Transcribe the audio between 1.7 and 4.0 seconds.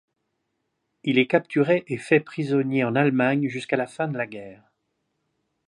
et fait prisonnier en Allemagne jusqu'à la